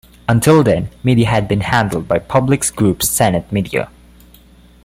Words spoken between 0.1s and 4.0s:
Until then, media had been handled by Publics Groupe's Zenith Media.